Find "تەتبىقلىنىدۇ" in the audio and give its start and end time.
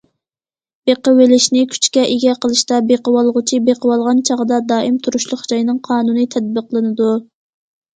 6.37-7.17